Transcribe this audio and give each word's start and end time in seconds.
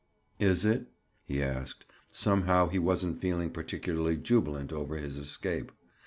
"Is 0.39 0.65
it?" 0.65 0.87
he 1.25 1.43
asked. 1.43 1.85
Somehow 2.11 2.69
he 2.69 2.79
wasn't 2.79 3.21
feeling 3.21 3.51
particularly 3.51 4.17
jubilant 4.17 4.73
over 4.73 4.97
his 4.97 5.15
escape. 5.15 5.71